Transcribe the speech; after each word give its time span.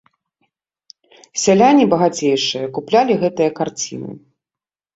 Сяляне, 1.43 1.83
багацейшыя, 1.93 2.73
куплялі 2.77 3.21
гэтыя 3.23 3.49
карціны. 3.63 4.11